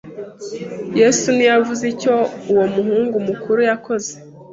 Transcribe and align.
Yesu 0.99 1.27
ntiyavuze 1.35 1.83
icyo 1.93 2.15
uwo 2.51 2.65
muhungu 2.73 3.15
mukuru 3.27 3.59
yakoze 3.69 4.13